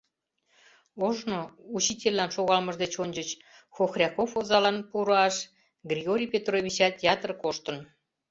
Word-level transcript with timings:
Ожно, 1.07 1.39
учительлан 1.77 2.29
шогалмыж 2.35 2.75
деч 2.83 2.93
ончыч, 3.03 3.29
Хохряков 3.75 4.29
озалан 4.39 4.77
пу 4.89 4.97
руаш 5.05 5.35
Григорий 5.91 6.31
Петровичат 6.33 6.95
ятыр 7.13 7.31
коштын. 7.43 7.77